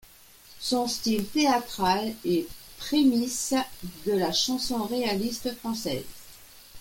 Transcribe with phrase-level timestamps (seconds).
[0.59, 3.53] Son style théâtral est un prémisse
[4.07, 6.05] de la chanson réaliste française.